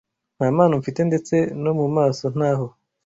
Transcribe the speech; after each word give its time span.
Nta 0.37 0.47
mpano 0.55 0.73
mfite 0.81 1.01
ndetse 1.09 1.35
no 1.63 1.71
mu 1.79 1.87
maso 1.95 2.23
ntaho 2.35 2.65